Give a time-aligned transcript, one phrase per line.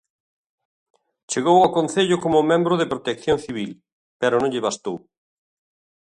[1.31, 3.71] Chegou ao concello como membro de Protección Civil,
[4.21, 4.97] pero non lle bastou.